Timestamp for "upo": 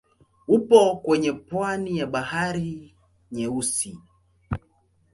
0.47-0.95